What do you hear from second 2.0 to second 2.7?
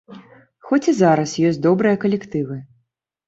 калектывы.